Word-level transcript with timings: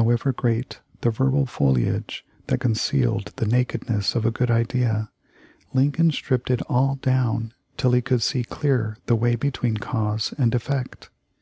However 0.00 0.32
great 0.32 0.80
the 1.02 1.10
verbal 1.10 1.44
foliage 1.44 2.24
that 2.46 2.56
concealed 2.56 3.34
the 3.36 3.44
nakedness 3.44 4.14
of 4.14 4.24
a 4.24 4.30
good 4.30 4.50
idea 4.50 5.10
Lincoln 5.74 6.10
stripped 6.10 6.50
it 6.50 6.62
all 6.70 6.94
down 7.02 7.52
till 7.76 7.92
he 7.92 8.00
could 8.00 8.22
see 8.22 8.44
clear 8.44 8.96
the 9.04 9.14
way 9.14 9.34
between 9.34 9.76
cause 9.76 10.32
and 10.38 10.54
effect. 10.54 11.10